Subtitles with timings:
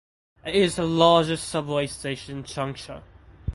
[0.43, 3.03] It is the largest subway station in Changsha.